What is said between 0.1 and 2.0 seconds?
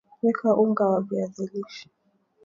weka unga wa viazi lishe